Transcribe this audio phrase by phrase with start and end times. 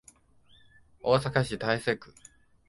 [1.03, 2.11] 大阪市大正区